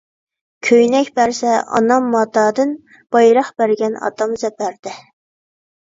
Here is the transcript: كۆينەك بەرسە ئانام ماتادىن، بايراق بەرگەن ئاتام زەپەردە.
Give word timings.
كۆينەك 0.67 1.11
بەرسە 1.19 1.51
ئانام 1.79 2.09
ماتادىن، 2.15 2.73
بايراق 3.17 3.53
بەرگەن 3.61 3.99
ئاتام 4.07 4.37
زەپەردە. 4.45 4.99